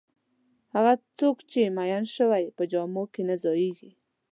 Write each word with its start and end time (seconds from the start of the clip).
هغه 0.75 0.93
څوک 1.19 1.37
چې 1.51 1.61
میین 1.77 2.05
شوی 2.15 2.43
په 2.57 2.63
جامو 2.71 3.03
کې 3.13 3.21
نه 3.29 3.35
ځایېږي. 3.43 3.91